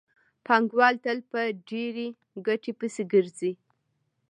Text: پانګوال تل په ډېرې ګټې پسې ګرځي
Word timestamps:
پانګوال 0.45 0.95
تل 1.03 1.17
په 1.31 1.39
ډېرې 1.69 2.07
ګټې 2.47 2.71
پسې 2.79 3.03
ګرځي 3.13 3.51